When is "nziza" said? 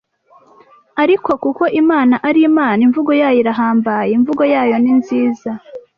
4.99-5.49